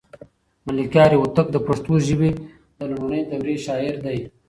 ملکیار 0.65 1.11
هوتک 1.21 1.47
د 1.51 1.57
پښتو 1.67 1.93
ژبې 2.07 2.29
د 2.77 2.79
لومړنۍ 2.91 3.21
دورې 3.31 3.55
شاعر 3.65 3.95
دی. 4.05 4.17